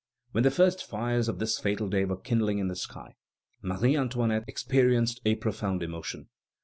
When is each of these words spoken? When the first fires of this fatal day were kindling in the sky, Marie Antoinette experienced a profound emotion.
When 0.31 0.43
the 0.43 0.49
first 0.49 0.83
fires 0.83 1.29
of 1.29 1.37
this 1.37 1.59
fatal 1.59 1.87
day 1.87 2.05
were 2.05 2.17
kindling 2.17 2.57
in 2.57 2.69
the 2.69 2.75
sky, 2.75 3.17
Marie 3.61 3.95
Antoinette 3.95 4.45
experienced 4.47 5.21
a 5.25 5.35
profound 5.35 5.83
emotion. 5.83 6.27